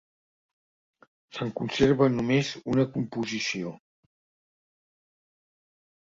[1.39, 3.73] Se'n conserva només una composició.